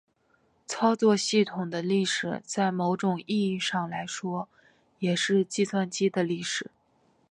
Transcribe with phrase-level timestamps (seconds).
[0.65, 4.49] 操作系统的历史在某种意义上来说
[4.97, 6.71] 也是计算机的历史。